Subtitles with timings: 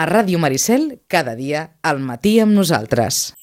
[0.00, 3.34] A Ràdio Maricel, cada dia, al matí amb nosaltres.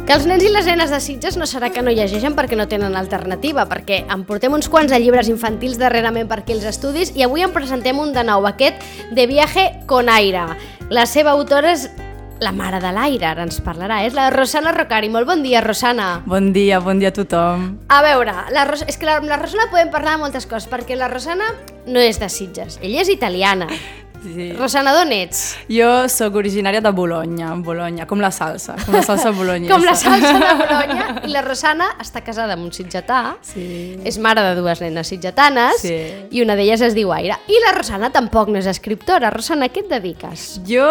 [0.00, 2.64] Que els nens i les nenes de Sitges no serà que no llegeixen perquè no
[2.72, 7.12] tenen alternativa, perquè en portem uns quants de llibres infantils darrerament per aquí els estudis
[7.12, 8.80] i avui en presentem un de nou, aquest
[9.12, 10.46] de Viaje con Aire.
[10.88, 11.84] La seva autora és
[12.40, 15.10] la mare de l'aire, ara ens parlarà, és la Rosana Rocari.
[15.12, 16.22] Molt bon dia, Rosana.
[16.26, 17.66] Bon dia, bon dia a tothom.
[17.88, 20.98] A veure, la Ros és que la, la Rosana podem parlar de moltes coses, perquè
[20.98, 21.52] la Rosana
[21.86, 23.70] no és de Sitges, ella és italiana.
[24.24, 24.48] Sí.
[24.56, 25.40] Rosana, d'on ets?
[25.68, 29.74] Jo sóc originària de Bologna, Bologna, com la salsa, com la salsa bolognesa.
[29.74, 31.20] Com la salsa de Bologna.
[31.28, 33.98] I la Rosana està casada amb un sitgetà, Sí.
[34.04, 35.94] és mare de dues nenes sitgetanes Sí.
[36.32, 37.36] i una d'elles es diu Aire.
[37.52, 39.28] I la Rosana tampoc no és escriptora.
[39.30, 40.60] Rosana, a què et dediques?
[40.66, 40.86] Jo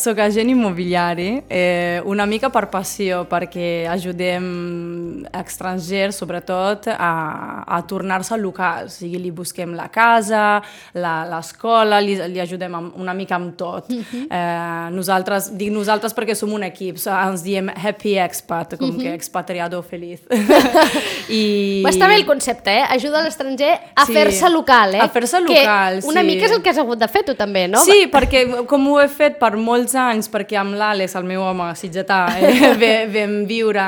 [0.00, 8.36] sóc agent immobiliari, eh, una mica per passió, perquè ajudem estrangers, sobretot, a, a tornar-se
[8.38, 8.94] locals.
[8.94, 10.62] O sigui, li busquem la casa,
[10.94, 13.90] la- l'escola, li, li ajudem amb, una mica amb tot.
[13.90, 19.14] eh, nosaltres, dic nosaltres perquè som un equip, so, ens diem happy expat, com que
[19.14, 20.22] expatriado feliç.
[21.28, 21.44] I...
[21.44, 21.82] I...
[21.88, 22.84] Està bé el concepte, eh?
[22.94, 25.02] Ajuda l'estranger a Sí, fer-se local, eh?
[25.02, 26.26] a fer-se Que local, una sí.
[26.26, 27.82] mica és el que has hagut de fer tu també, no?
[27.84, 31.70] Sí, perquè com ho he fet per molts anys, perquè amb l'Àlex, el meu home
[31.78, 32.74] sitgetà, eh,
[33.14, 33.84] vam viure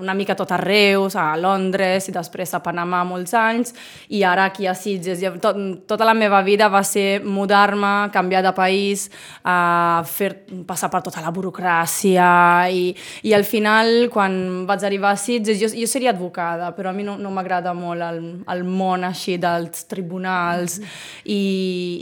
[0.00, 3.74] una mica tot arreu, a Londres i després a Panamà molts anys,
[4.12, 5.22] i ara aquí a Sitges.
[5.42, 7.79] Tot, tota la meva vida va ser mudar-me,
[8.12, 9.06] canviar de país,
[9.44, 10.32] a fer,
[10.68, 12.28] passar per tota la burocràcia,
[12.68, 12.90] i,
[13.26, 17.06] i al final, quan vaig arribar a Sitges, jo, jo seria advocada, però a mi
[17.06, 18.20] no, no m'agrada molt el,
[18.50, 20.80] el món així dels tribunals,
[21.24, 21.40] i,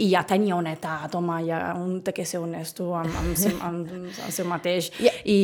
[0.04, 3.94] i ja tenia una edat, home, ja un té que ser honesto amb, amb, amb,
[4.00, 5.40] amb el seu mateix, i,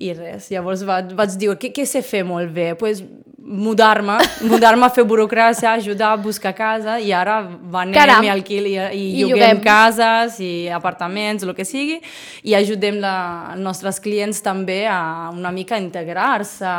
[0.00, 0.50] i res.
[0.52, 2.72] Llavors vaig, vaig dir, què, què sé fer molt bé?
[2.82, 3.02] pues,
[3.44, 8.24] mudar-me, mudar-me a fer burocràcia, ajudar a buscar casa, i ara venem Caram.
[8.24, 9.62] i, alquil, i, i, I lloguem, lloguem.
[9.66, 11.98] cases i apartaments, el que sigui,
[12.46, 13.14] i ajudem la,
[13.52, 16.70] els nostres clients també a una mica integrar-se.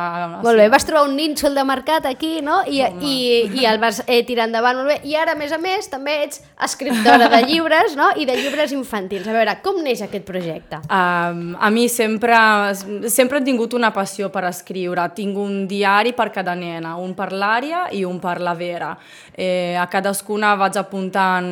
[0.43, 2.61] Molt bé, vas trobar un nínxol de mercat aquí, no?
[2.63, 3.15] I, i,
[3.59, 4.99] i el vas eh, tirar endavant molt bé.
[5.09, 8.11] I ara, a més a més, també ets escriptora de llibres, no?
[8.15, 9.27] I de llibres infantils.
[9.27, 10.79] A veure, com neix aquest projecte?
[10.87, 12.37] Um, a mi sempre,
[13.11, 15.09] sempre he tingut una passió per escriure.
[15.15, 18.93] Tinc un diari per cada nena, un per l'àrea i un per la Vera.
[19.33, 21.47] Eh, a cadascuna vaig apuntant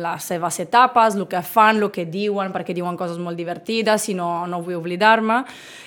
[0.00, 4.16] les seves etapes, el que fan, el que diuen, perquè diuen coses molt divertides i
[4.18, 5.42] no, no vull oblidar-me.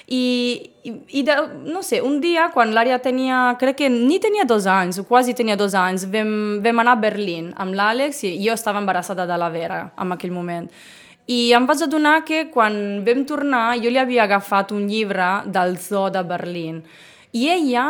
[0.10, 0.24] I,
[0.86, 1.36] i, de,
[1.70, 5.58] no sé, un dia, quan l'àrea tenia, crec que ni tenia dos anys, quasi tenia
[5.60, 6.32] dos anys, vam,
[6.66, 10.34] vam anar a Berlín amb l'Àlex i jo estava embarassada de la Vera en aquell
[10.34, 10.72] moment.
[11.30, 15.78] I em vaig adonar que quan vam tornar jo li havia agafat un llibre del
[15.78, 16.82] zoo de Berlín.
[17.38, 17.84] I ella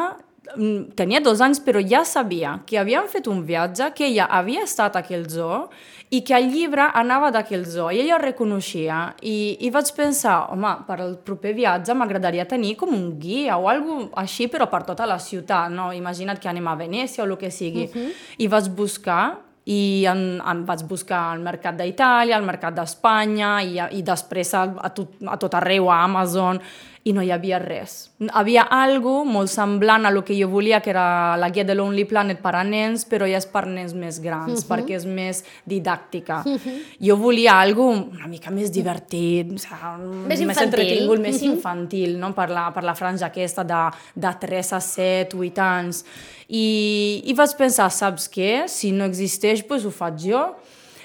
[0.96, 4.96] tenia dos anys, però ja sabia que havien fet un viatge, que ella havia estat
[4.96, 5.68] a aquell zoo
[6.10, 7.92] i que el llibre anava d'aquell zoo.
[7.94, 9.00] I ella ho reconeixia.
[9.22, 13.70] I, I vaig pensar, home, per al proper viatge m'agradaria tenir com un guia o
[13.70, 15.70] alguna així, però per tota la ciutat.
[15.70, 15.92] No?
[15.94, 17.86] Imagina't que anem a Venècia o el que sigui.
[17.86, 18.10] Uh -huh.
[18.38, 23.78] I vaig buscar i en, en vaig buscar al mercat d'Itàlia, al mercat d'Espanya i,
[24.00, 26.60] i després a, a, tot, a tot arreu, a Amazon,
[27.08, 28.10] i no hi havia res.
[28.36, 32.04] Havia algo molt semblant a lo que jo volia, que era la guia de Lonely
[32.10, 34.68] Planet per a nens, però ja és per nens més grans, uh -huh.
[34.68, 36.44] perquè és més didàctica.
[36.46, 36.80] Uh -huh.
[37.00, 42.34] Jo volia algo una mica més divertit, o sigui, Més més entretingut, més infantil, no?
[42.34, 46.06] per, la, per la franja aquesta de, de 3 a 7, 8 anys.
[46.50, 48.68] I, I vaig pensar, saps què?
[48.68, 50.56] Si no existeix, doncs ho faig jo.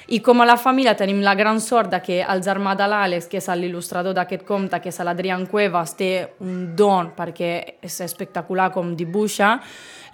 [0.06, 3.28] I com a la família tenim la gran sort de que el germà de l'Àlex,
[3.30, 6.10] que és l'il·lustrador d'aquest conte, que és l'Adrián Cuevas, té
[6.44, 9.54] un don perquè és espectacular com dibuixa,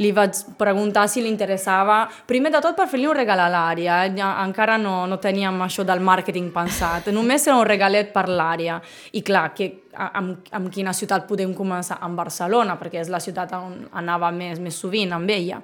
[0.01, 3.99] li vaig preguntar si li interessava, primer de tot per fer-li un regal a l'àrea,
[4.45, 8.79] encara no, no teníem això del màrqueting pensat, només era un regalet per l'àrea.
[9.19, 11.99] I clar, que, amb, amb quina ciutat podem començar?
[12.01, 15.61] Amb Barcelona, perquè és la ciutat on anava més, més sovint amb ella.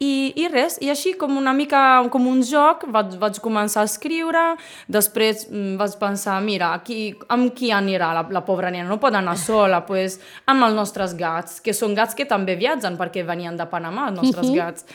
[0.00, 3.88] I, I res, i així com una mica com un joc vaig, vaig començar a
[3.88, 4.44] escriure,
[4.88, 8.88] després mm, vaig pensar, mira, aquí, amb qui anirà la, la pobra nena?
[8.88, 10.16] No pot anar sola, pues,
[10.48, 14.22] amb els nostres gats, que són gats que també viatgen perquè venien de Panamà, els
[14.22, 14.56] nostres Mhm.
[14.56, 14.86] gats.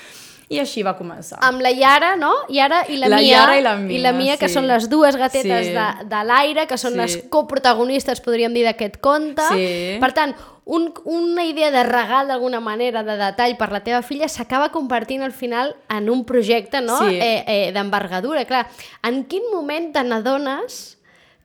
[0.50, 1.40] I així va començar.
[1.42, 2.32] Amb la Yara, no?
[2.50, 3.38] Yara i la, La Mia.
[3.38, 4.54] Yara i la Mia, I la Mia, que sí.
[4.54, 5.72] són les dues gatetes Sí.
[5.74, 6.98] de, de l'aire, que són Sí.
[6.98, 9.42] les coprotagonistes, podríem dir, d'aquest conte.
[9.50, 9.98] Sí.
[10.00, 14.28] Per tant, un, una idea de regal, d'alguna manera, de detall per la teva filla,
[14.28, 16.98] s'acaba convertint al final en un projecte no?
[17.00, 17.18] Sí.
[17.22, 18.46] eh, eh, d'envergadura.
[18.46, 18.68] Clar,
[19.04, 20.95] en quin moment te n'adones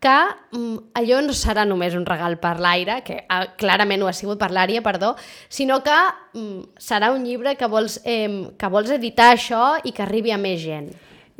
[0.00, 0.18] que
[0.56, 4.40] mm, allò no serà només un regal per l'Aire, que ah, clarament ho ha sigut
[4.40, 5.12] per l'Ària, perdó,
[5.52, 5.98] sinó que
[6.32, 10.40] mm, serà un llibre que vols, eh, que vols editar això i que arribi a
[10.40, 10.90] més gent.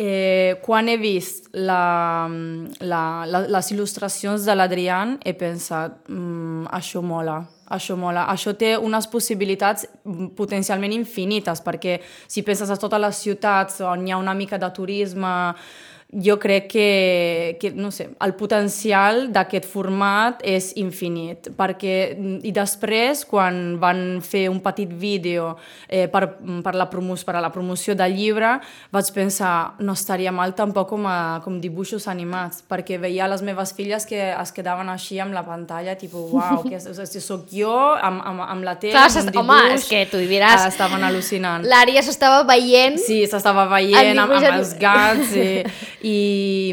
[0.01, 2.25] Eh, quan he vist la,
[2.81, 8.25] la, la, les il·lustracions de l'Adrián he pensat, mm, això mola, això mola.
[8.33, 11.99] Això té unes possibilitats mm, potencialment infinites, perquè
[12.29, 15.33] si penses a totes les ciutats on hi ha una mica de turisme,
[16.13, 21.95] jo crec que, que no sé, el potencial d'aquest format és infinit, perquè
[22.43, 25.53] i després, quan van fer un petit vídeo
[25.87, 26.25] eh, per,
[26.65, 28.57] per, la promoció, per a la promoció del llibre,
[28.91, 33.75] vaig pensar, no estaria mal tampoc com, a, com dibuixos animats, perquè veia les meves
[33.77, 38.25] filles que es quedaven així amb la pantalla, tipus, uau, que si sóc jo amb,
[38.27, 39.47] amb, amb la tele, Clar, amb un dibuix...
[39.51, 40.67] Home, és que tu hi diràs...
[40.71, 41.65] Estaven al·lucinant.
[41.71, 42.99] L'Ària s'estava veient...
[43.03, 45.49] Sí, s'estava veient amb, amb els gats i,
[46.01, 46.73] i,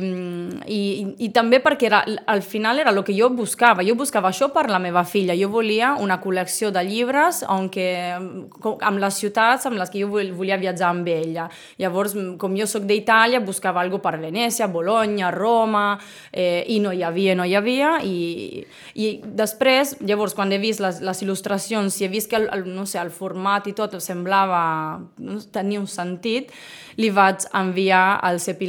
[0.72, 0.82] i,
[1.26, 2.00] i també perquè era,
[2.32, 3.84] al final era el que jo buscava.
[3.84, 5.36] Jo buscava això per la meva filla.
[5.36, 10.10] Jo volia una col·lecció de llibres on que, amb les ciutats amb les que jo
[10.12, 11.48] volia viatjar amb ella.
[11.82, 15.98] Llavors, com jo sóc d'Itàlia, buscava algo per Venècia, Bologna, Roma,
[16.32, 17.98] eh, i no hi havia, no hi havia.
[18.04, 18.64] I,
[18.96, 22.68] i després, llavors, quan he vist les, les il·lustracions, si he vist que el, el,
[22.72, 24.62] no sé, el format i tot semblava
[25.18, 26.52] no, tenir un sentit,
[26.98, 28.68] li vaig enviar al Cepi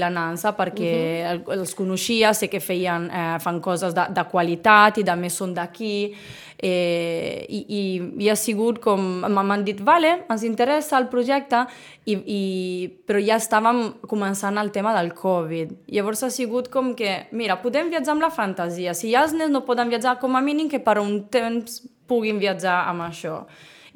[0.49, 1.59] Nansa perquè uh -huh.
[1.59, 6.15] els coneixia, sé que feien, eh, fan coses de, de qualitat i també són d'aquí.
[6.61, 11.67] Eh, i, i, i ha sigut com m'han dit, vale, ens interessa el projecte
[12.05, 15.71] i, i, però ja estàvem començant el tema del Covid.
[15.87, 18.93] Llavors ha sigut com que mira, podem viatjar amb la fantasia.
[18.93, 22.39] Si ja els nens no poden viatjar com a mínim que per un temps puguin
[22.41, 23.47] viatjar amb això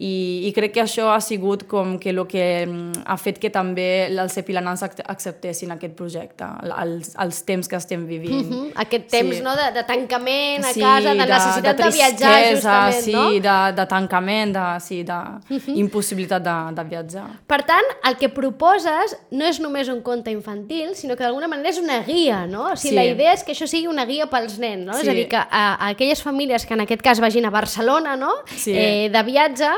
[0.03, 3.53] i, i crec que això ha sigut com que el que mm, ha fet que
[3.55, 6.49] també els epilanans acceptessin aquest projecte,
[6.83, 8.49] els, els temps que estem vivint.
[8.49, 8.73] Mm -hmm.
[8.85, 9.43] Aquest temps sí.
[9.43, 13.13] no, de, de tancament a sí, casa, de, de necessitat de, de, viatjar, justament, sí,
[13.13, 13.29] no?
[13.31, 15.77] Sí, de, de tancament, de, sí, de mm -hmm.
[15.85, 17.29] impossibilitat de, de viatjar.
[17.47, 21.69] Per tant, el que proposes no és només un conte infantil, sinó que d'alguna manera
[21.69, 22.73] és una guia, no?
[22.73, 22.95] O sigui, sí.
[22.95, 24.95] la idea és que això sigui una guia pels nens, no?
[24.95, 25.03] Sí.
[25.03, 28.17] És a dir, que a, a aquelles famílies que en aquest cas vagin a Barcelona,
[28.17, 28.33] no?
[28.57, 28.73] Sí.
[28.75, 29.71] Eh, de viatge,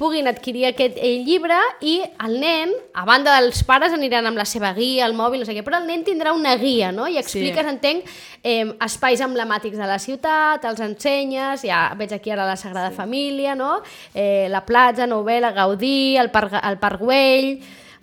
[0.00, 4.46] puguin adquirir aquest eh, llibre i el nen, a banda dels pares, aniran amb la
[4.48, 7.04] seva guia, el mòbil, no sé què, però el nen tindrà una guia, no?
[7.04, 7.74] I expliques, sí.
[7.74, 8.08] entenc,
[8.40, 12.96] eh, espais emblemàtics de la ciutat, els ensenyes, ja veig aquí ara la Sagrada sí.
[12.96, 13.82] Família, no?
[14.14, 17.54] Eh, la platja, Novel·la, Gaudí, el Parc, el Parc Güell...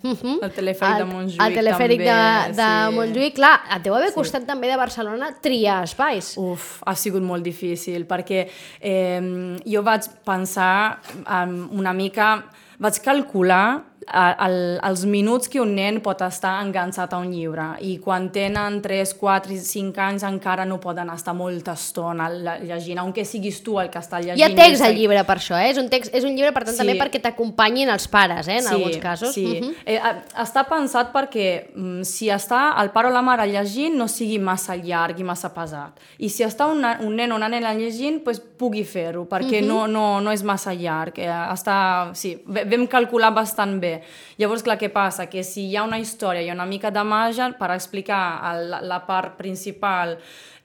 [0.02, 0.38] Uh -huh.
[0.42, 2.94] El telefèric el, de Montjuïc El telefèric també, de, de sí.
[2.94, 4.46] Montjuïc, clar, et deu haver costat sí.
[4.46, 6.36] també de Barcelona triar espais.
[6.36, 8.48] Uf, ha sigut molt difícil, perquè
[8.80, 12.44] eh, jo vaig pensar um, una mica,
[12.78, 13.84] vaig calcular
[14.14, 18.80] el, els minuts que un nen pot estar enganxat a un llibre i quan tenen
[18.84, 23.90] 3, 4, 5 anys encara no poden estar molta estona llegint, aunque siguis tu el
[23.92, 24.40] que està llegint.
[24.40, 25.70] Hi ha text al llibre per això, eh?
[25.72, 26.82] és, un text, és un llibre per tant sí.
[26.82, 28.58] també perquè t'acompanyin els pares, eh?
[28.62, 29.34] en sí, alguns casos.
[29.34, 29.74] Sí, uh -huh.
[29.84, 30.00] eh,
[30.44, 34.76] està pensat perquè mm, si està el pare o la mare llegint no sigui massa
[34.76, 38.40] llarg i massa pesat i si està un, un nen o una nena llegint pues,
[38.40, 39.68] pugui fer-ho perquè uh -huh.
[39.68, 43.97] no, no, no és massa llarg, eh, està, sí, vam calcular bastant bé
[44.40, 45.28] Llavors, clar, què passa?
[45.30, 48.22] Que si hi ha una història i una mica de màgia per explicar
[48.52, 50.16] el, la part principal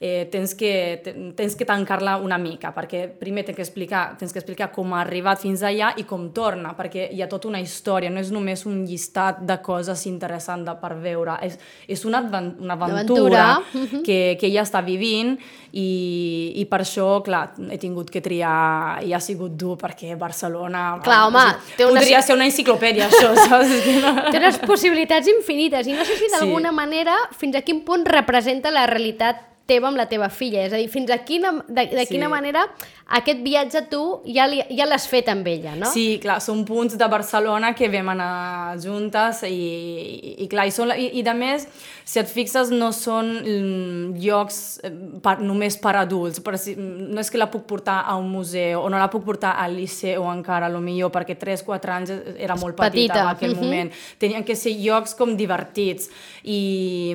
[0.05, 1.00] eh, tens que,
[1.35, 4.99] tens que tancar-la una mica, perquè primer tens que, explicar, tens que explicar com ha
[4.99, 8.66] arribat fins allà i com torna, perquè hi ha tota una història, no és només
[8.68, 11.56] un llistat de coses interessants per veure, és,
[11.87, 12.19] és una,
[12.59, 13.45] una aventura
[14.06, 15.37] que, que ella està vivint
[15.71, 15.87] i,
[16.59, 20.83] i per això, clar, he tingut que triar i ha sigut dur perquè Barcelona...
[21.07, 21.45] Clar, home,
[21.80, 22.04] té una...
[22.04, 23.71] podria ser una enciclopèdia, això, saps?
[23.87, 26.80] té unes possibilitats infinites i no sé si d'alguna sí.
[26.83, 30.65] manera fins a quin punt representa la realitat teva amb la teva filla.
[30.67, 32.31] És a dir, fins a quina, de, de quina sí.
[32.31, 32.65] manera
[33.13, 35.89] aquest viatge tu ja, li, ja l'has fet amb ella, no?
[35.91, 40.73] Sí, clar, són punts de Barcelona que vam anar juntes i, i, i clar, i,
[40.73, 41.67] són, i, i de més,
[42.07, 44.91] si et fixes, no són mm, llocs eh,
[45.23, 48.89] per, només per adults, per, no és que la puc portar a un museu o
[48.91, 52.79] no la puc portar al liceu encara, a lo millor, perquè 3-4 anys era molt
[52.79, 53.67] petita, petita en aquell uh -huh.
[53.67, 53.91] moment.
[54.17, 56.09] Tenien que ser llocs com divertits
[56.43, 57.13] i,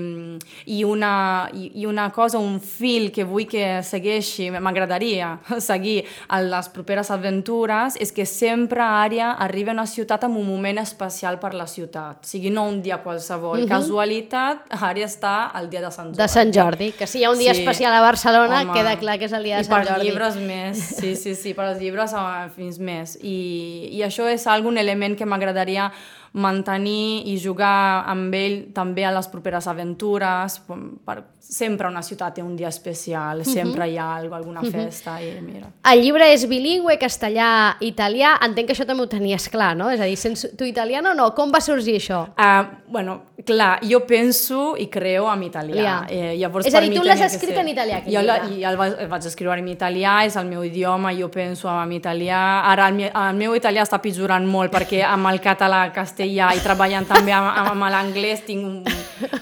[0.66, 5.34] i, una, i, i una cosa, un fil que vull que segueixi, m'agradaria
[5.70, 10.46] seguir a les properes aventures és que sempre Ària arriba a una ciutat amb un
[10.48, 12.24] moment especial per la ciutat.
[12.24, 13.58] O sigui, no un dia qualsevol.
[13.58, 13.68] Mm -hmm.
[13.68, 16.22] Casualitat, Ària està el dia de Sant Jordi.
[16.22, 17.60] De Sant Jordi, que si hi ha un dia sí.
[17.60, 18.72] especial a Barcelona, Home.
[18.72, 19.90] queda clar que és el dia de I Sant Jordi.
[19.90, 22.14] I per llibres més, sí, sí, sí, per als llibres
[22.56, 23.18] fins més.
[23.22, 25.92] I, i això és algun element que m'agradaria
[26.32, 30.58] mantenir i jugar amb ell també a les properes aventures,
[31.06, 35.70] per, sempre una ciutat té un dia especial, sempre hi ha alguna festa i mira.
[35.88, 38.34] El llibre és bilingüe, castellà, italià.
[38.44, 39.88] Entenc que això també ho tenies clar, no?
[39.90, 41.30] És a dir, sents tu italiano o no?
[41.34, 42.26] Com va sorgir això?
[42.36, 43.16] Uh, bueno,
[43.48, 45.82] clar, jo penso i creo en italià.
[45.82, 45.96] Ja.
[46.10, 48.76] Eh, llavors És a dir, tu l'has escrit ser- en italià, Jo, la, jo el,
[48.76, 52.42] vaig, el vaig escriure en italià, és el meu idioma, jo penso en italià.
[52.68, 57.06] Ara el, el meu italià està pitjorant molt perquè amb el català, castellà i treballant
[57.08, 58.78] també amb, amb l'anglès tinc un,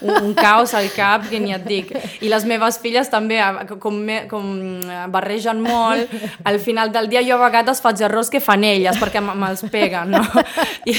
[0.00, 1.92] un, un caos al cap que ni et dic.
[2.20, 3.40] I les meves filles també,
[3.80, 4.50] com, me, com
[4.84, 6.12] eh, barregen molt,
[6.44, 10.16] al final del dia jo a vegades faig errors que fan elles perquè me'ls peguen,
[10.16, 10.22] no?
[10.90, 10.96] I,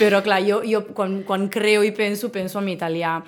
[0.00, 3.18] però clar, jo, jo quan, quan creo i penso, penso en italià.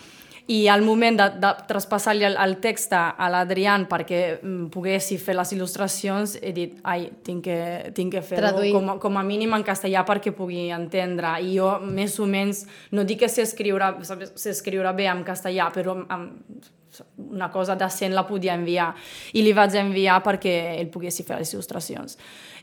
[0.47, 5.35] I al moment de, de traspassar-li el, el text a l'Adrián perquè mm, poguessi fer
[5.35, 7.59] les il·lustracions, he dit, ai, tinc que,
[7.97, 11.35] tinc que fer-ho com, com a mínim en castellà perquè pugui entendre.
[11.43, 12.63] I jo, més o menys,
[12.95, 16.73] no dic que sé escriure bé en castellà, però amb,
[17.17, 18.93] una cosa decent la podia enviar
[19.37, 22.17] i li vaig enviar perquè ell poguessi fer les il·lustracions.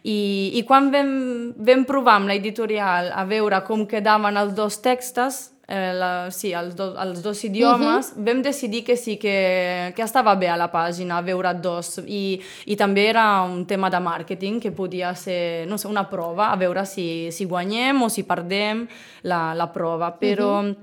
[0.03, 1.11] I, i quan vam,
[1.63, 6.75] vam provar amb l'editorial a veure com quedaven els dos textos, eh, la, sí, els,
[6.75, 8.25] do, els dos idiomes, uh -huh.
[8.25, 12.75] vam decidir que sí, que, que estava bé a la pàgina veure dos i, i
[12.75, 16.85] també era un tema de màrqueting que podia ser, no sé, una prova a veure
[16.85, 18.87] si, si guanyem o si perdem
[19.23, 20.75] la, la prova, però uh -huh.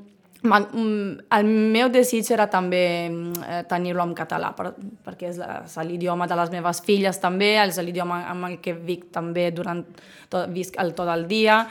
[0.43, 4.73] Ma, mm, el meu desig era també mm, eh, tenir-lo en català, per,
[5.05, 9.51] perquè és l'idioma de les meves filles també, és l'idioma amb el que vic també
[9.51, 9.85] durant
[10.31, 11.69] tot, visc el, tot el dia,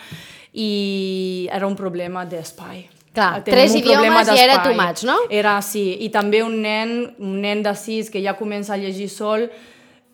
[0.53, 2.98] i era un problema d'espai.
[3.19, 5.17] Clar, tres un idiomes i era too much, no?
[5.29, 9.09] Era, sí, i també un nen, un nen de sis que ja comença a llegir
[9.11, 9.49] sol,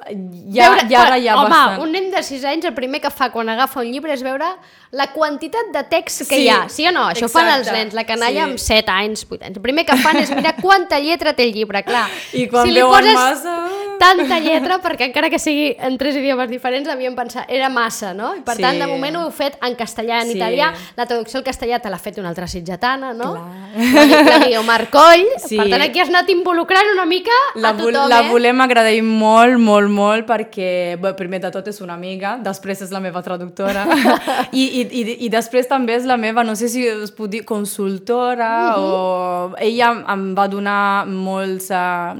[0.08, 1.82] ja, Veure- ja ara ja home, bastant.
[1.84, 4.46] un nen de 6 anys el primer que fa quan agafa un llibre és veure
[4.92, 6.70] la quantitat de text que Sí, hi ha.
[6.70, 7.10] Sí o no?
[7.10, 8.50] Això ho fan els exacte, nens, la canalla sí.
[8.52, 9.58] amb 7 anys, 8 anys.
[9.58, 12.08] El primer que fan és mirar quanta lletra té el llibre, clar.
[12.34, 13.66] I quan si li poses massa-
[14.00, 18.36] tanta lletra, perquè encara que sigui en tres idiomes diferents, devien pensar, era massa, no?
[18.36, 18.62] I per Sí.
[18.62, 20.38] tant, de moment ho heu fet en castellà en Sí.
[20.38, 20.74] italià.
[20.96, 23.34] La traducció al castellà te l'ha fet una altra sitgetana, no?
[23.34, 24.06] Clar.
[24.24, 25.26] La, la Guiomar Coll.
[25.48, 25.58] Sí.
[25.58, 28.30] Per tant, aquí has anat involucrant una mica La, a tothom, la eh?
[28.32, 30.70] volem agrair molt, molt, molt, perquè
[31.02, 33.86] bé, primer de tot és una amiga, després és la meva traductora,
[34.52, 37.46] I, i, i, i després també és la meva, no sé si es pot dir,
[37.48, 42.14] consultora, o ella em va donar molts, uh,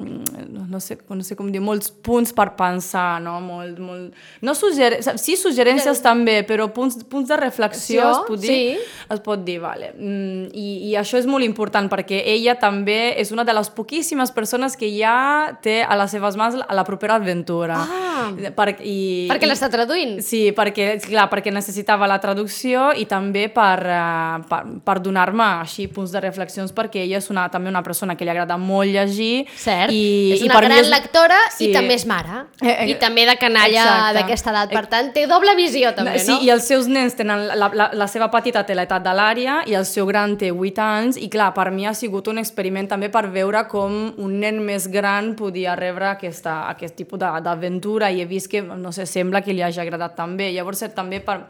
[0.76, 3.38] no, sé, no sé com dir, molts punts per pensar, no?
[3.42, 4.14] Molt, molt...
[4.44, 5.00] No sugger...
[5.16, 9.06] Sí, suggerències també, però punts, punts de reflexió, es pot dir, Sí.
[9.16, 9.94] es pot dir, vale.
[9.96, 14.32] Mm, i, I això és molt important perquè ella també és una de les poquíssimes
[14.36, 17.80] persones que ja té a les seves mans la, la propera aventura.
[17.80, 18.30] Ah.
[18.56, 20.20] per, i, Perquè i- l'està traduint.
[20.24, 25.88] Sí, perquè, clar, perquè necessitava la traducció i també per, uh, per, per donar-me així
[25.92, 29.46] punts de reflexions perquè ella és una, també una persona que li agrada molt llegir.
[29.60, 31.70] Cert, I, és i una per mi gran és- lectora Sí.
[31.70, 32.46] i també és mare.
[32.62, 34.72] Eh, eh, I també de canalla d'aquesta edat.
[34.72, 36.40] Per tant, té doble visió també, sí, no?
[36.42, 39.74] i els seus nens tenen, la, la, la seva petita té l'edat de l'àrea i
[39.74, 43.10] el seu gran té 8 anys i clar, per mi ha sigut un experiment també
[43.10, 48.26] per veure com un nen més gran podia rebre aquesta, aquest tipus d'aventura i he
[48.26, 50.52] vist que, no sé, sembla que li hagi agradat també.
[50.54, 51.42] Llavors, eh, també per,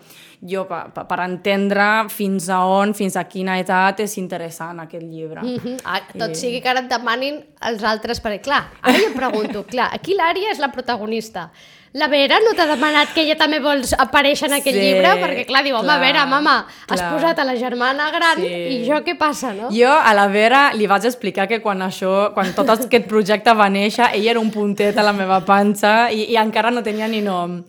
[0.42, 5.42] jo, per, per, entendre fins a on, fins a quina edat és interessant aquest llibre.
[5.42, 5.78] Mhm.
[5.86, 9.90] Ah, tot sigui que ara et demanin els altres, perquè clar, ara jo pregunto, clar,
[9.94, 11.50] aquí l'Ària és la protagonista.
[11.96, 15.14] La Vera no t'ha demanat que ella també vols aparèixer en aquell Sí, llibre?
[15.22, 16.56] Perquè clar, diu, home, clar, Vera, mama,
[16.90, 17.14] has clar.
[17.14, 18.50] posat a la germana gran Sí.
[18.52, 19.70] i jo què passa, no?
[19.72, 23.70] Jo a la Vera li vaig explicar que quan això, quan tot aquest projecte va
[23.70, 27.22] néixer, ella era un puntet a la meva panxa i, i encara no tenia ni
[27.22, 27.64] nom.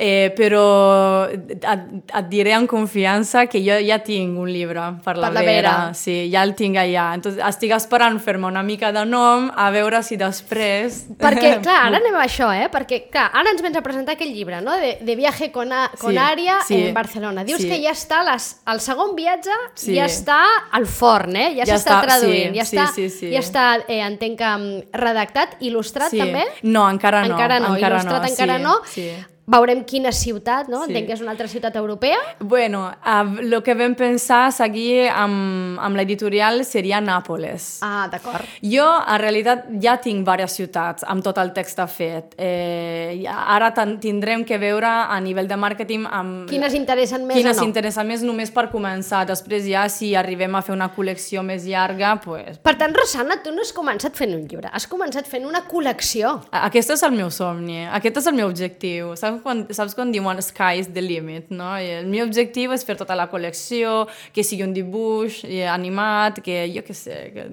[0.00, 5.28] Eh, però et, et diré en confiança que jo ja tinc un llibre per la,
[5.28, 5.50] Per la Vera.
[5.50, 5.74] Vera.
[5.94, 7.10] Sí, ja el tinc allà.
[7.18, 11.02] Entonces, estic esperant fer-me una mica de nom a veure si després...
[11.20, 12.70] Perquè, clar, ara anem a això, eh?
[12.72, 14.78] Perquè, clar, ara ens vens a presentar aquest llibre, no?
[14.80, 17.44] De, de viaje con, a, con Sí, Ària sí, en Barcelona.
[17.44, 17.68] Dius sí.
[17.68, 19.92] que ja està, les, el segon viatge Sí.
[19.98, 20.38] ja està
[20.72, 21.50] al forn, eh?
[21.58, 23.28] Ja, Ja s'està està, traduint, sí, ja sí, està, sí, sí.
[23.34, 26.22] ja està eh, entenc que mm, redactat, il·lustrat Sí.
[26.24, 26.46] també?
[26.62, 27.34] No, encara no.
[27.34, 28.78] Encara no, encara il·lustrat no, encara sí, no.
[28.96, 29.08] sí.
[29.50, 30.84] Veurem quina ciutat, no?
[30.84, 30.92] Sí.
[30.92, 32.18] Entenc que és una altra ciutat europea.
[32.38, 37.80] Bueno, el uh, que vam pensar seguir amb, amb l'editorial seria Nàpoles.
[37.82, 38.46] Ah, d'acord.
[38.62, 42.36] Jo, en realitat, ja tinc diverses ciutats amb tot el text fet.
[42.38, 46.46] Eh, ara tindrem que veure a nivell de màrqueting amb...
[46.50, 47.68] Quines interessen més quines o no?
[47.70, 49.24] interessen més només per començar.
[49.26, 52.60] Després ja, si arribem a fer una col·lecció més llarga, pues...
[52.62, 56.36] Per tant, Rosana, tu no has començat fent un llibre, has començat fent una col·lecció.
[56.62, 59.14] Aquest és el meu somni, aquest és el meu objectiu.
[59.18, 61.72] Saps quan, saps quan diuen sky is the limit, no?
[61.78, 65.42] I el meu objectiu és fer tota la col·lecció, que sigui un dibuix
[65.72, 67.48] animat, que jo què sé, que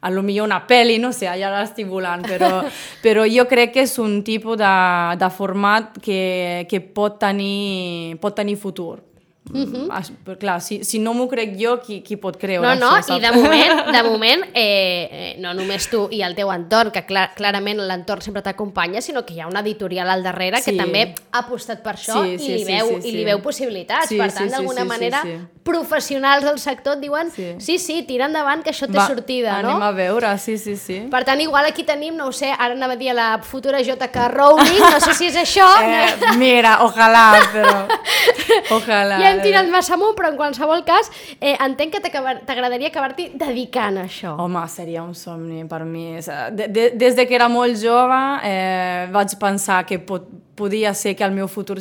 [0.00, 2.62] a lo millor una pel·li, no sé, ja l'estic volant, però,
[3.04, 4.74] però jo crec que és un tipus de,
[5.18, 8.98] de format que, que pot, tenir, pot tenir futur.
[9.50, 10.16] Mm -hmm.
[10.26, 13.16] Però, clar, si, si no m'ho crec jo, qui, qui pot creure No, no, això,
[13.16, 17.06] i de moment, de moment eh, eh, no només tu i el teu entorn, que
[17.06, 20.70] clar, clarament l'entorn sempre t'acompanya, sinó que hi ha una editorial al darrere sí.
[20.70, 23.18] que també ha apostat per això Sí, i, sí, li sí, veu, sí, i li
[23.18, 23.24] sí.
[23.24, 24.08] veu possibilitats.
[24.08, 25.38] Sí, per sí, tant, sí, d'alguna sí, sí, manera, sí.
[25.64, 27.78] professionals del sector et diuen sí, Sí.
[27.78, 29.84] sí, tira endavant, que això té Va, sortida, anem no?
[29.84, 31.06] a veure, sí, sí, sí.
[31.10, 33.80] Per tant, igual aquí tenim, no ho sé, ara anava a dir a la futura
[33.80, 37.86] JK Rowling, no sé si és això, Eh, mira, ojalà, però...
[38.78, 39.18] Ojalà.
[39.20, 43.98] ja hem tirat massa amunt, però en qualsevol cas, eh, entenc que t'agradaria acabar-t'hi dedicant
[43.98, 44.34] a això.
[44.38, 46.18] Home, seria un somni per mi.
[46.52, 50.26] De, de, des de que era molt jove eh, vaig pensar que pot,
[50.58, 51.78] podia ser que el meu futur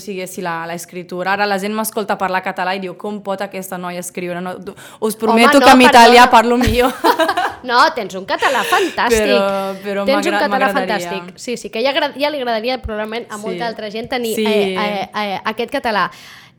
[0.67, 1.33] la escritura.
[1.33, 4.39] Ara la gent m'escolta parlar català i diu com pot aquesta noia escriure?
[4.41, 4.53] No,
[5.01, 6.31] us prometo no, que en italià perdona.
[6.31, 6.93] parlo millor.
[7.67, 9.25] No, tens un català fantàstic.
[9.25, 11.33] Però- però tens un català fantàstic.
[11.35, 13.41] Sí, sí, que ja, ja li agradaria probablement a Sí.
[13.41, 14.45] molta altra gent tenir Sí.
[14.45, 16.11] eh, eh, eh, aquest català.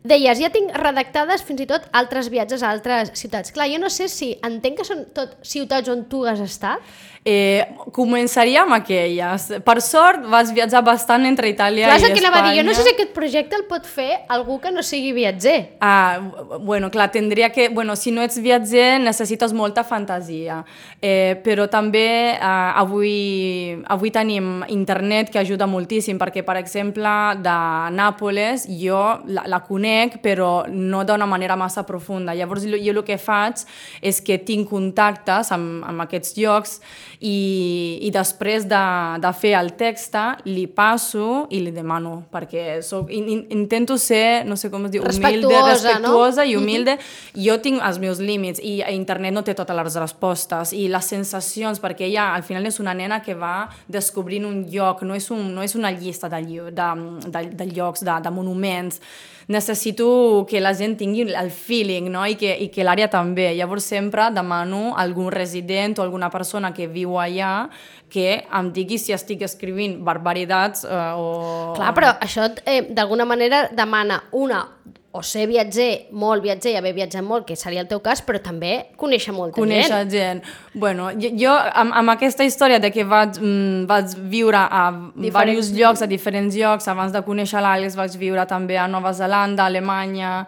[0.06, 3.50] Deies, ja tinc redactades fins i tot altres viatges a altres ciutats.
[3.54, 6.84] Clar, jo no sé si entenc que són tot ciutats on tu has estat.
[7.28, 9.42] Eh, començaria amb aquelles.
[9.64, 12.60] Per sort vaig viatjar bastant entre Itàlia Clar, i el que anava a dir.
[12.60, 12.94] Jo no sé si Espanya.
[12.96, 15.74] aquest projecte el pot fer algú que no sigui viatger.
[15.84, 16.20] Ah,
[16.60, 17.68] bueno, clar, tindria que...
[17.68, 20.62] Bueno, si no ets viatger necessites molta fantasia,
[21.02, 27.12] eh, però també eh, avui, avui tenim internet que ajuda moltíssim, perquè, per exemple,
[27.44, 27.58] de
[27.98, 32.32] Nàpoles jo la, la conec, però no d'una manera massa profunda.
[32.32, 33.66] Llavors, jo, jo el que faig
[34.00, 36.78] és que tinc contactes amb, amb aquests llocs
[37.20, 38.80] i, i després de,
[39.18, 40.14] de fer el text
[40.46, 44.94] li passo i li demano, perquè soc, in, in, intento ser, no sé com es
[44.94, 46.48] diu, humilde, Respectuosa, no?
[46.48, 46.94] i humilde.
[47.34, 51.10] Jo tinc els meus límits i a internet no té totes les respostes i les
[51.10, 55.26] sensacions, perquè ella al final és una nena que va descobrint un lloc, no és,
[55.34, 56.88] un, no és una llista de, de,
[57.26, 59.02] de, de llocs, de, de monuments.
[59.48, 62.26] Necessito que la gent tingui el feeling no?
[62.28, 63.54] i que, i que l'àrea també.
[63.56, 67.70] Llavors sempre demano a algun resident o alguna persona que viu allà
[68.12, 71.72] que em digui si estic escrivint barbaritats eh, o...
[71.76, 74.62] Clar, però això eh, d'alguna manera demana una
[75.12, 78.38] o ser viatger, molt viatger, i haver viatjat molt, que seria el teu cas, però
[78.44, 80.10] també conèixer molta conèixer gent.
[80.12, 80.42] gent.
[80.74, 85.72] Bueno, jo, jo amb, amb aquesta història de que vaig, mm, vaig viure a diversos
[85.72, 89.66] llocs, a diferents llocs, abans de conèixer l'Àlex vaig viure també a Nova Zelanda, a
[89.72, 90.46] Alemanya,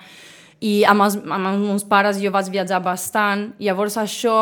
[0.61, 4.37] i amb els, amb els meus pares jo vaig viatjar bastant, llavors això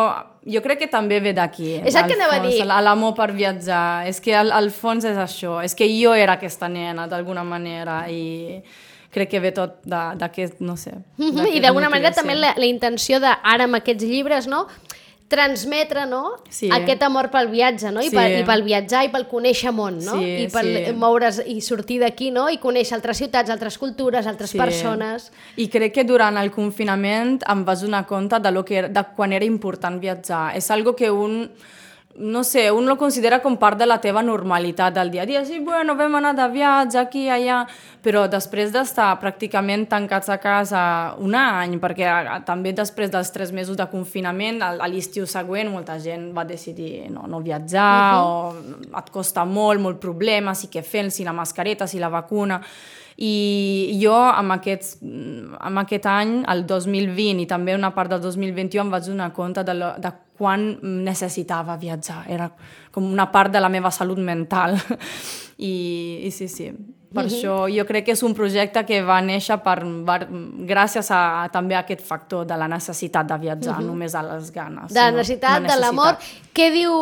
[0.45, 1.77] jo crec que també ve d'aquí.
[1.87, 2.63] És el que anava a fons, dir.
[2.67, 4.05] l- L'amor per viatjar.
[4.09, 5.63] És que al, al fons és això.
[5.63, 8.59] És que jo era aquesta nena, d'alguna manera, i
[9.19, 10.95] crec que ve tot d'aquest, no sé...
[11.19, 14.65] Mhm, I d'alguna manera també la, la intenció de, ara amb aquests llibres, no?
[15.29, 16.39] transmetre no?
[16.49, 16.71] Sí.
[16.73, 18.01] aquest amor pel viatge no?
[18.01, 18.17] I, Sí.
[18.17, 20.15] pel, i pel viatjar i pel conèixer món no?
[20.17, 20.93] Sí, i pel sí.
[20.97, 22.47] moure's i sortir d'aquí no?
[22.49, 24.59] i conèixer altres ciutats, altres cultures, altres Sí.
[24.59, 28.89] persones I crec que durant el confinament em vaig donar compte de, lo que, era-
[28.89, 30.57] de quan era important viatjar.
[30.57, 31.51] És algo que un,
[32.19, 35.45] no sé, un lo considera com part de la teva normalitat del dia a dia.
[35.47, 37.63] Sí, bueno, vam anar de viatge aquí, allà,
[38.03, 40.83] però després d'estar pràcticament tancats a casa
[41.23, 46.31] un any, perquè també després dels tres mesos de confinament, a, l'estiu següent, molta gent
[46.37, 48.55] va decidir no, no viatjar, o
[48.99, 52.63] et costa molt, molt problemes, i què fem, si la mascareta, si la vacuna...
[53.19, 58.85] I jo amb, aquests, amb aquest any, el 2020 i també una part del 2021
[58.85, 60.69] em vaig donar compte de, lo, de quan
[61.09, 62.21] necessitava viatjar.
[62.31, 62.47] Era
[62.95, 64.79] com una part de la meva salut mental.
[65.59, 65.75] I,
[66.29, 66.71] i sí, sí.
[67.09, 70.19] Per això jo crec que és un projecte que va néixer per, per,
[70.69, 74.93] gràcies a, també a aquest factor de la necessitat de viatjar, només a les ganes.
[74.93, 76.13] de la necessitat, La de l'amor.
[76.19, 76.53] necessitat.
[76.59, 76.93] Què diu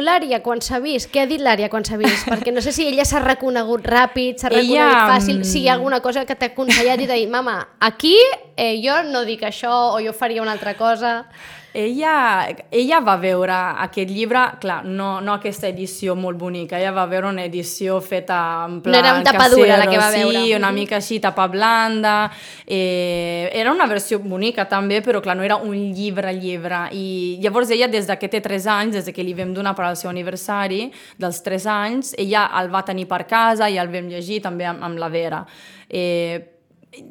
[0.00, 1.10] l'Ària quan s'ha vist?
[1.12, 2.24] Què ha dit l'Ària quan s'ha vist?
[2.30, 5.74] Perquè no sé si ella s'ha reconegut ràpid, s'ha reconegut Ella, fàcil, si hi ha
[5.74, 8.16] mm, alguna cosa que t'ha aconsellat i t'ha dit, mama, aquí
[8.56, 11.26] eh, jo no dic això o jo faria una altra cosa.
[11.72, 13.54] Ella, ella va veure
[13.84, 18.64] aquest llibre, clar, no, no aquesta edició molt bonica, ella va veure una edició feta
[18.66, 20.40] en plan No era un tapadura la que va veure.
[20.42, 20.74] Sí, una Mhm.
[20.74, 22.30] mica així, tapa blanda,
[22.66, 27.70] eh, era una versió bonica també, però clar, no era un llibre, llibre, i llavors
[27.70, 29.96] ella des de que té 3 anys, des de que li vam donar per al
[29.96, 34.42] seu aniversari, dels 3 anys, ella el va tenir per casa i el vam llegir
[34.42, 35.46] també amb, amb la Vera.
[35.88, 36.56] Eh,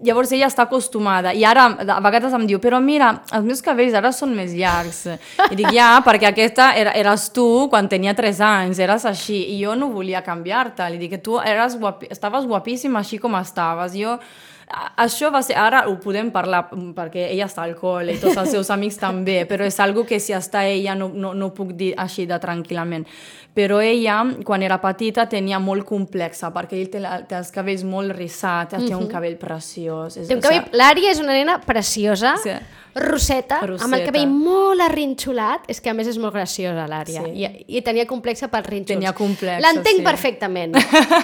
[0.03, 3.95] llavors ella està acostumada i ara a vegades em diu però mira, els meus cabells
[3.95, 5.05] ara són més llargs.
[5.49, 9.39] I dic ja, perquè aquesta era, eres tu quan tenia 3 anys, eres així.
[9.55, 13.39] I jo no volia canviar-te, li dic que tu eres guapi, estaves guapíssima així com
[13.39, 13.95] estaves.
[13.95, 14.17] Jo
[14.69, 18.51] això va ser, ara ho podem parlar perquè ella està al col·le i tots els
[18.53, 21.93] seus amics també, però és algo que si està ella no, no, no puc dir
[21.97, 23.07] així de tranquil·lament.
[23.57, 28.13] Però ella, quan era petita, tenia molt complexa perquè ell té, té els cabells molt
[28.15, 30.19] rissats, té un cabell preciós.
[30.21, 30.69] És, té un cabell...
[30.77, 32.53] L'Ària és una nena preciosa, sí
[32.99, 37.23] Roseta, Roseta, amb el cabell molt arrinxolat, és que a més és molt graciosa l'àrea,
[37.25, 37.31] sí.
[37.45, 38.97] I, i tenia complexa pels rinxols.
[38.97, 40.05] Tenia complexa, L'entenc sí.
[40.05, 40.75] perfectament.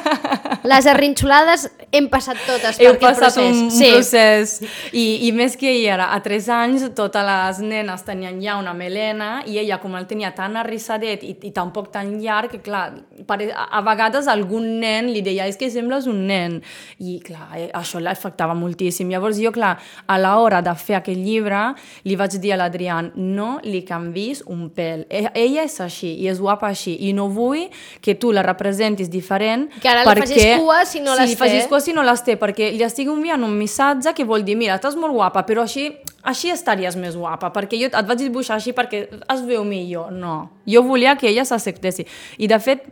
[0.72, 3.60] Les arrinxolades hem passat totes per Heu aquest passat procés.
[3.60, 3.90] un sí.
[3.94, 4.56] procés.
[4.96, 8.74] I, I més que ella era a 3 anys, totes les nenes tenien ja una
[8.78, 12.88] melena i ella, com el tenia tan arrissadet i, i tampoc tan llarg, que clar,
[13.28, 16.60] pare, a, a vegades algun nen li deia és que sembles un nen.
[17.04, 19.12] I clar, eh, això l'afectava moltíssim.
[19.14, 19.76] Llavors jo, clar,
[20.08, 21.65] a l'hora de fer aquest llibre
[22.06, 25.06] li vaig dir a l'Adrián, no li canvis un pèl.
[25.10, 27.66] E ella és així i és guapa així i no vull
[28.02, 30.28] que tu la representis diferent que ara perquè...
[30.28, 31.38] li facis cua si no sí, les té.
[31.38, 31.44] té.
[31.44, 34.58] facis cua si no les té, perquè li estic enviant un missatge que vol dir,
[34.60, 35.90] mira, estàs molt guapa, però així
[36.26, 40.12] així estaries més guapa, perquè jo et vaig dibuixar així perquè es veu millor.
[40.12, 42.08] No, jo volia que ella s'acceptessi.
[42.42, 42.88] I de fet,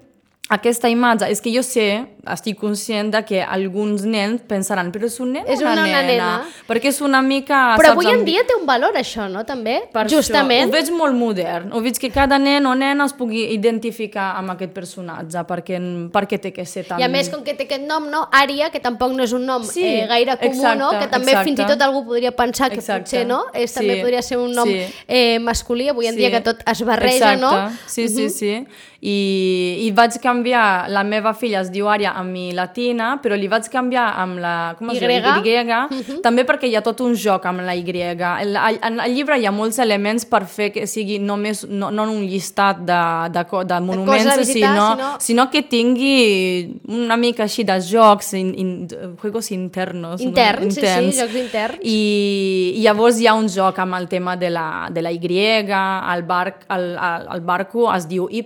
[0.49, 5.15] aquesta imatge, és que jo sé, estic conscient de que alguns nens pensaran, però és
[5.23, 6.01] un nen És o una, una nena?
[6.03, 6.27] nena.
[6.67, 7.61] Perquè és una mica...
[7.79, 9.45] Però avui en dia té un valor això, no?
[9.47, 10.67] També, per justament.
[10.67, 10.69] Això.
[10.69, 11.71] Ho veig molt modern.
[11.73, 15.79] Ho veig que cada nen o nena es pugui identificar amb aquest personatge, perquè,
[16.13, 16.99] perquè té que ser tan...
[17.01, 18.27] I a més, com que té aquest nom, no?
[18.31, 20.91] Ària, que tampoc no és un nom Sí, eh, gaire comú, exacte, no?
[20.99, 21.49] Que també exacte.
[21.49, 23.07] fins i tot algú podria pensar que Exacte.
[23.07, 23.45] potser, no?
[23.55, 24.83] És, també Sí, podria ser un nom sí.
[25.07, 26.19] eh, masculí, avui en Sí.
[26.19, 27.41] dia que tot es barreja, Exacte.
[27.41, 27.77] no?
[27.87, 28.65] Sí, sí, sí.
[29.03, 33.49] I, I vaig canviar, la meva filla es diu Ària amb mi latina, però li
[33.51, 34.53] vaig canviar amb la...
[34.79, 35.01] Com es Y.
[35.41, 35.43] diu?
[35.43, 37.83] Y, també perquè hi ha tot un joc amb la Y.
[37.83, 41.89] El, el, en el llibre hi ha molts elements per fer que sigui només, no,
[41.91, 43.01] no un llistat de,
[43.35, 48.31] de, de monuments, a visitar, sinó, sinó- sinó que tingui una mica així de jocs,
[48.39, 48.71] in, in,
[49.19, 50.21] juegos internos.
[50.23, 50.87] Interns, no?
[50.87, 51.83] sí, sí, jocs interns.
[51.83, 51.99] I,
[52.77, 56.23] I llavors hi ha un joc amb el tema de la, de la Y, el,
[56.23, 58.43] bar, el, el, el barco es diu Y,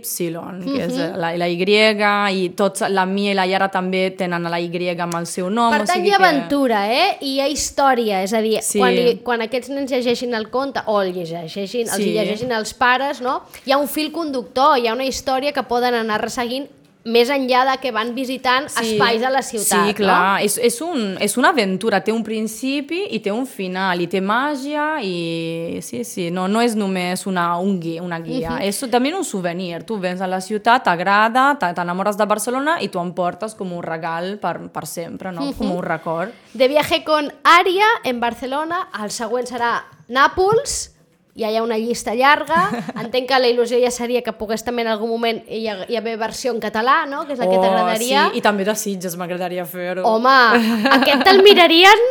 [0.63, 1.17] que és Mhm.
[1.17, 5.15] la, la Y, i tots, la Mia i la Yara també tenen la Y amb
[5.15, 5.71] el seu nom.
[5.71, 7.17] Per o tant, sigui hi ha aventura, eh?
[7.21, 8.79] I hi ha història, és a dir, Sí.
[8.79, 12.11] quan, li, quan aquests nens llegeixin el conte, o el llegeixin, els Sí.
[12.13, 13.43] llegeixin els pares, no?
[13.65, 16.67] Hi ha un fil conductor, hi ha una història que poden anar resseguint
[17.07, 20.45] més enllà de que van visitant espais a la ciutat, Sí, clar, no?
[20.45, 24.19] és, és, un, és una aventura, té un principi i té un final, i té
[24.21, 29.13] màgia, i sí, sí, no, no és només una, un guia, una guia, és també
[29.15, 33.13] un souvenir, tu vens a la ciutat, t'agrada, te- t'enamores de Barcelona i tu em
[33.15, 35.47] portes com un regal per, per sempre, no?
[35.57, 36.35] com un record.
[36.53, 39.77] De viaje con Ària en Barcelona, el següent serà
[40.09, 40.96] Nàpols,
[41.37, 42.63] ja hi ha una llista llarga,
[43.03, 45.99] entenc que la il·lusió ja seria que pogués també en algun moment hi, ha, hi
[45.99, 47.25] haver versió en català, no?
[47.27, 48.27] que és la que t'agradaria.
[48.27, 50.05] Oh, Sí, i també de Sitges m'agradaria fer-ho.
[50.07, 50.37] Home,
[50.97, 52.07] aquest te'l mirarien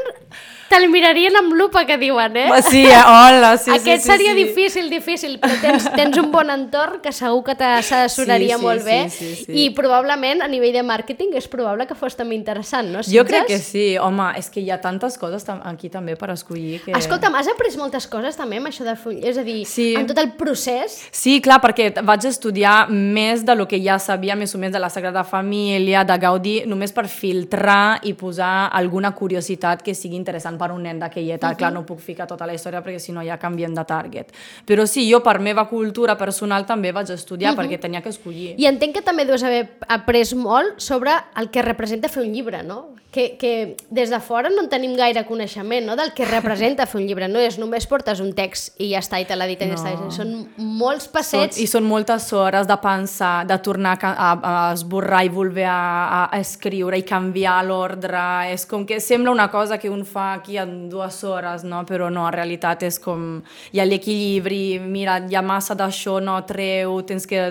[0.70, 2.46] te'l mirarien amb lupa, que diuen, eh?
[2.68, 4.44] Sí, eh, hola, sí, Aquest sí, sí, seria sí.
[4.44, 8.84] difícil, difícil, però tens, tens un bon entorn que segur que t'assessoraria Sí, sí, molt
[8.84, 9.52] bé sí, sí, sí.
[9.64, 13.02] i probablement a nivell de màrqueting és probable que fos també interessant, no?
[13.06, 16.80] Jo crec que sí, home, és que hi ha tantes coses aquí també per escollir
[16.84, 16.94] que...
[16.98, 19.18] Escolta'm, has après moltes coses també amb això de full...
[19.22, 19.92] És a dir, Sí.
[19.98, 20.98] en tot el procés...
[21.14, 24.82] Sí, clar, perquè vaig estudiar més de lo que ja sabia més o menys de
[24.82, 30.55] la Sagrada Família, de Gaudí, només per filtrar i posar alguna curiositat que sigui interessant
[30.58, 31.58] per un nen d'aquella edat.
[31.58, 34.32] Clar, no puc ficar tota la història perquè si no ja canviem de target.
[34.66, 38.54] Però sí, jo per meva cultura personal també vaig estudiar perquè tenia que escollir.
[38.60, 42.62] I entenc que també deus haver après molt sobre el que representa fer un llibre,
[42.66, 42.94] no?
[43.16, 45.94] Que, que des de fora no en tenim gaire coneixement no?
[45.96, 47.28] del que representa fer un llibre.
[47.32, 49.76] No és només portes un text i ja està, i te l'editen no.
[49.76, 50.10] i ja està.
[50.18, 51.60] Són molts Són, passets.
[51.62, 55.78] I són moltes hores de pensar, de tornar a, a, a esborrar i voler a,
[55.78, 58.26] a, a escriure i canviar l'ordre.
[58.52, 61.82] És com que sembla una cosa que un fa aquí en dues hores, no?
[61.84, 67.00] però no, en realitat és com hi ha l'equilibri, mira, ha massa d'això, no treu,
[67.02, 67.42] tens que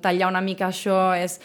[0.00, 1.40] tallar una mica això, és...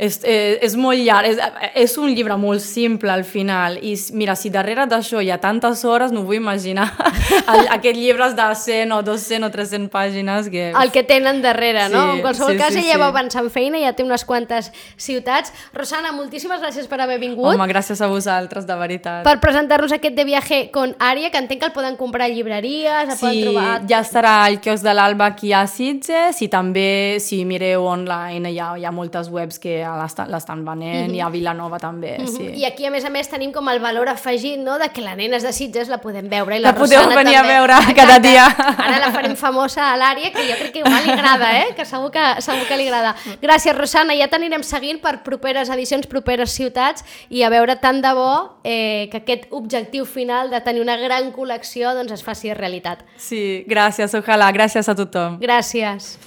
[0.00, 1.40] És, és, és molt llarg, és,
[1.76, 5.82] és un llibre molt simple al final i mira, si darrere d'això hi ha tantes
[5.84, 6.86] hores no vull imaginar
[7.52, 10.70] el, aquests llibres de 100 o 200 o 300 pàgines que...
[10.72, 12.00] el que tenen darrere, no?
[12.00, 13.00] Sí, En qualsevol sí, cas, sí, ella sí.
[13.02, 15.52] va avançar en feina, ja té unes quantes ciutats.
[15.76, 17.50] Rosana, moltíssimes gràcies per haver vingut.
[17.52, 19.20] Home, gràcies a vosaltres, de veritat.
[19.26, 23.04] per presentar-nos aquest de viaje con Ària, que entenc que el poden comprar a llibreries,
[23.04, 23.82] el poden Sí, trobar...
[23.90, 28.58] ja estarà al quiosc de l'Alba aquí a Sitges i també si mireu online hi
[28.58, 32.46] ha, hi ha moltes webs que l'estan venent, i a Vilanova també, sí.
[32.60, 35.14] I aquí, a més a més, tenim com el valor afegit, no?, de que la
[35.16, 37.54] Nenes de Sitges la podem veure i La la, podeu Rosana venir a també.
[37.54, 37.94] veure Exacte.
[38.00, 38.46] cada dia.
[38.46, 41.84] Ara la farem famosa a l'àrea, que jo crec que igual li agrada, eh?, que
[41.88, 43.14] segur que, segur que li agrada.
[43.42, 48.12] Gràcies, Rosana, ja t'anirem seguint per properes edicions, properes ciutats, i a veure tant de
[48.14, 48.30] bo
[48.64, 53.00] eh, que aquest objectiu final de tenir una gran col·lecció doncs es faci realitat.
[53.16, 55.38] Sí, gràcies, ojalà, gràcies a tothom.
[55.40, 56.18] Gràcies.